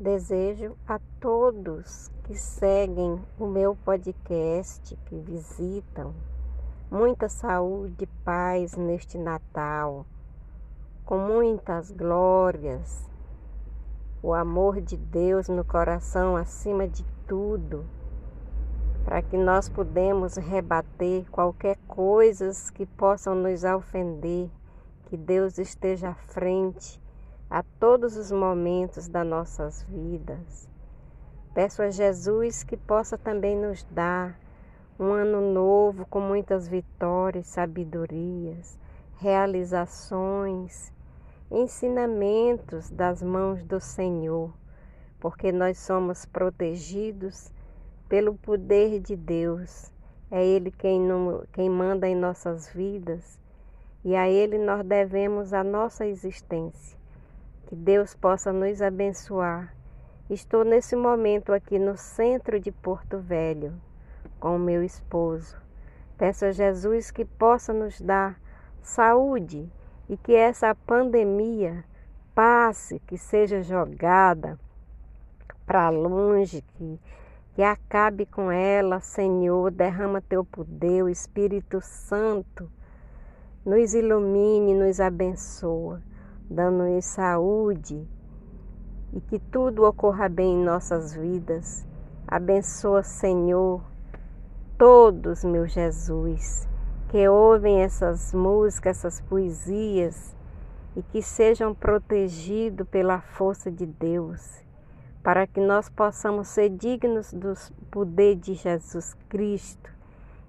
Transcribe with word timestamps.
Desejo 0.00 0.76
a 0.86 1.00
todos 1.18 2.08
que 2.22 2.36
seguem 2.36 3.20
o 3.36 3.48
meu 3.48 3.74
podcast, 3.74 4.96
que 5.06 5.16
visitam, 5.18 6.14
muita 6.88 7.28
saúde 7.28 8.04
e 8.04 8.06
paz 8.24 8.76
neste 8.76 9.18
Natal, 9.18 10.06
com 11.04 11.18
muitas 11.18 11.90
glórias, 11.90 13.10
o 14.22 14.32
amor 14.32 14.80
de 14.80 14.96
Deus 14.96 15.48
no 15.48 15.64
coração 15.64 16.36
acima 16.36 16.86
de 16.86 17.04
tudo, 17.26 17.84
para 19.04 19.20
que 19.20 19.36
nós 19.36 19.68
podemos 19.68 20.36
rebater 20.36 21.28
qualquer 21.28 21.76
coisas 21.88 22.70
que 22.70 22.86
possam 22.86 23.34
nos 23.34 23.64
ofender, 23.64 24.48
que 25.06 25.16
Deus 25.16 25.58
esteja 25.58 26.10
à 26.10 26.14
frente 26.14 27.00
a 27.50 27.62
todos 27.62 28.16
os 28.16 28.30
momentos 28.30 29.08
das 29.08 29.26
nossas 29.26 29.82
vidas. 29.82 30.68
Peço 31.54 31.82
a 31.82 31.90
Jesus 31.90 32.62
que 32.62 32.76
possa 32.76 33.16
também 33.16 33.56
nos 33.56 33.84
dar 33.90 34.38
um 35.00 35.12
ano 35.12 35.52
novo 35.52 36.04
com 36.06 36.20
muitas 36.20 36.68
vitórias, 36.68 37.46
sabedorias, 37.46 38.78
realizações, 39.16 40.92
ensinamentos 41.50 42.90
das 42.90 43.22
mãos 43.22 43.64
do 43.64 43.80
Senhor, 43.80 44.52
porque 45.18 45.50
nós 45.50 45.78
somos 45.78 46.26
protegidos 46.26 47.50
pelo 48.08 48.34
poder 48.34 49.00
de 49.00 49.16
Deus. 49.16 49.90
É 50.30 50.44
Ele 50.44 50.70
quem, 50.70 51.00
quem 51.52 51.70
manda 51.70 52.06
em 52.06 52.14
nossas 52.14 52.68
vidas 52.68 53.38
e 54.04 54.14
a 54.14 54.28
Ele 54.28 54.58
nós 54.58 54.84
devemos 54.84 55.52
a 55.52 55.64
nossa 55.64 56.06
existência. 56.06 56.98
Que 57.68 57.76
Deus 57.76 58.14
possa 58.14 58.50
nos 58.50 58.80
abençoar. 58.80 59.76
Estou 60.30 60.64
nesse 60.64 60.96
momento 60.96 61.52
aqui 61.52 61.78
no 61.78 61.98
centro 61.98 62.58
de 62.58 62.72
Porto 62.72 63.18
Velho 63.18 63.74
com 64.40 64.56
o 64.56 64.58
meu 64.58 64.82
esposo. 64.82 65.54
Peço 66.16 66.46
a 66.46 66.50
Jesus 66.50 67.10
que 67.10 67.26
possa 67.26 67.74
nos 67.74 68.00
dar 68.00 68.40
saúde 68.80 69.70
e 70.08 70.16
que 70.16 70.34
essa 70.34 70.74
pandemia 70.74 71.84
passe, 72.34 73.00
que 73.00 73.18
seja 73.18 73.60
jogada 73.60 74.58
para 75.66 75.90
longe, 75.90 76.62
que, 76.62 76.98
que 77.52 77.62
acabe 77.62 78.24
com 78.24 78.50
ela, 78.50 78.98
Senhor. 79.00 79.70
Derrama 79.70 80.22
teu 80.22 80.42
poder, 80.42 81.02
o 81.02 81.08
Espírito 81.10 81.82
Santo 81.82 82.72
nos 83.62 83.92
ilumine, 83.92 84.72
nos 84.72 85.00
abençoa 85.00 86.07
dando-nos 86.50 87.04
saúde 87.04 88.06
e 89.12 89.20
que 89.20 89.38
tudo 89.38 89.84
ocorra 89.84 90.28
bem 90.28 90.54
em 90.54 90.64
nossas 90.64 91.14
vidas. 91.14 91.86
Abençoa, 92.26 93.02
Senhor, 93.02 93.82
todos, 94.76 95.44
meu 95.44 95.66
Jesus, 95.66 96.68
que 97.08 97.28
ouvem 97.28 97.80
essas 97.80 98.32
músicas, 98.34 98.98
essas 98.98 99.20
poesias 99.20 100.36
e 100.96 101.02
que 101.02 101.22
sejam 101.22 101.74
protegidos 101.74 102.86
pela 102.88 103.20
força 103.20 103.70
de 103.70 103.86
Deus, 103.86 104.62
para 105.22 105.46
que 105.46 105.60
nós 105.60 105.88
possamos 105.88 106.48
ser 106.48 106.70
dignos 106.70 107.32
do 107.32 107.54
poder 107.90 108.36
de 108.36 108.54
Jesus 108.54 109.14
Cristo. 109.28 109.96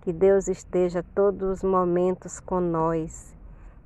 Que 0.00 0.12
Deus 0.12 0.48
esteja 0.48 1.02
todos 1.14 1.58
os 1.58 1.62
momentos 1.62 2.38
com 2.38 2.60
nós 2.60 3.33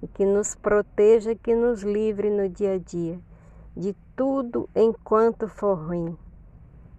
e 0.02 0.08
que 0.08 0.24
nos 0.24 0.54
proteja 0.54 1.34
que 1.34 1.54
nos 1.54 1.82
livre 1.82 2.30
no 2.30 2.48
dia 2.48 2.74
a 2.74 2.78
dia 2.78 3.20
de 3.76 3.94
tudo 4.16 4.68
enquanto 4.74 5.46
for 5.46 5.78
ruim. 5.78 6.16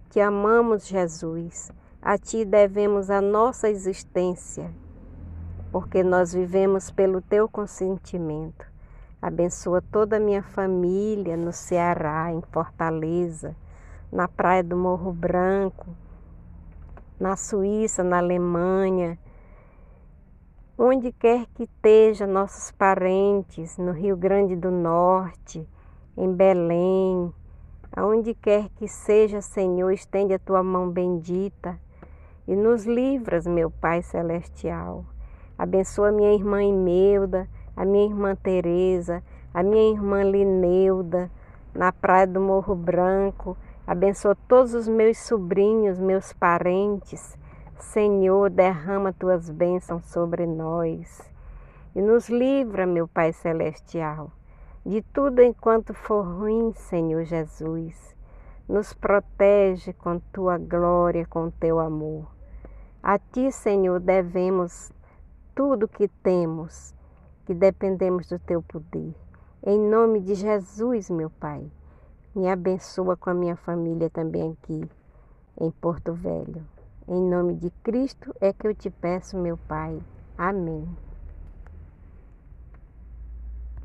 Te 0.08 0.20
amamos, 0.20 0.86
Jesus. 0.86 1.70
A 2.00 2.16
Ti 2.16 2.46
devemos 2.46 3.10
a 3.10 3.20
nossa 3.20 3.68
existência, 3.68 4.72
porque 5.70 6.02
nós 6.02 6.32
vivemos 6.32 6.90
pelo 6.90 7.20
Teu 7.20 7.46
consentimento. 7.46 8.64
Abençoa 9.20 9.82
toda 9.82 10.16
a 10.16 10.20
minha 10.20 10.42
família 10.42 11.36
no 11.36 11.52
Ceará, 11.52 12.32
em 12.32 12.40
Fortaleza, 12.50 13.54
na 14.10 14.26
Praia 14.26 14.64
do 14.64 14.74
Morro 14.74 15.12
Branco, 15.12 15.88
na 17.20 17.36
Suíça, 17.36 18.02
na 18.02 18.16
Alemanha, 18.16 19.18
onde 20.82 21.12
quer 21.12 21.44
que 21.54 21.64
esteja 21.64 22.26
nossos 22.26 22.70
parentes, 22.70 23.76
no 23.76 23.92
Rio 23.92 24.16
Grande 24.16 24.56
do 24.56 24.70
Norte, 24.70 25.68
em 26.16 26.32
Belém, 26.32 27.30
aonde 27.94 28.32
quer 28.32 28.70
que 28.70 28.88
seja, 28.88 29.42
Senhor, 29.42 29.90
estende 29.90 30.32
a 30.32 30.38
tua 30.38 30.62
mão 30.62 30.88
bendita 30.88 31.78
e 32.48 32.56
nos 32.56 32.86
livras, 32.86 33.46
meu 33.46 33.70
Pai 33.70 34.00
celestial. 34.00 35.04
Abençoa 35.58 36.10
minha 36.10 36.32
irmã 36.32 36.62
Imeuda, 36.62 37.46
a 37.76 37.84
minha 37.84 38.06
irmã 38.06 38.34
Teresa, 38.34 39.22
a 39.52 39.62
minha 39.62 39.92
irmã 39.92 40.22
Lineuda, 40.22 41.30
na 41.74 41.92
praia 41.92 42.26
do 42.26 42.40
Morro 42.40 42.74
Branco. 42.74 43.54
Abençoa 43.86 44.34
todos 44.48 44.72
os 44.72 44.88
meus 44.88 45.18
sobrinhos, 45.18 46.00
meus 46.00 46.32
parentes, 46.32 47.36
Senhor, 47.80 48.50
derrama 48.50 49.12
tuas 49.12 49.48
bênçãos 49.48 50.04
sobre 50.04 50.46
nós 50.46 51.20
e 51.94 52.02
nos 52.02 52.28
livra, 52.28 52.86
meu 52.86 53.08
Pai 53.08 53.32
Celestial, 53.32 54.30
de 54.84 55.00
tudo 55.00 55.42
enquanto 55.42 55.94
for 55.94 56.22
ruim, 56.22 56.72
Senhor 56.74 57.24
Jesus. 57.24 58.14
Nos 58.68 58.92
protege 58.92 59.92
com 59.94 60.20
tua 60.32 60.58
glória, 60.58 61.26
com 61.26 61.50
teu 61.50 61.80
amor. 61.80 62.30
A 63.02 63.18
ti, 63.18 63.50
Senhor, 63.50 63.98
devemos 63.98 64.92
tudo 65.54 65.88
que 65.88 66.06
temos, 66.06 66.94
que 67.46 67.54
dependemos 67.54 68.28
do 68.28 68.38
teu 68.38 68.62
poder. 68.62 69.14
Em 69.64 69.78
nome 69.78 70.20
de 70.20 70.34
Jesus, 70.34 71.10
meu 71.10 71.30
Pai, 71.30 71.70
me 72.34 72.48
abençoa 72.48 73.16
com 73.16 73.30
a 73.30 73.34
minha 73.34 73.56
família 73.56 74.10
também 74.10 74.52
aqui 74.52 74.88
em 75.58 75.70
Porto 75.70 76.12
Velho. 76.12 76.62
Em 77.10 77.20
nome 77.28 77.56
de 77.56 77.72
Cristo 77.82 78.32
é 78.40 78.52
que 78.52 78.68
eu 78.68 78.72
te 78.72 78.88
peço, 78.88 79.36
meu 79.36 79.58
Pai. 79.66 79.98
Amém. 80.38 80.86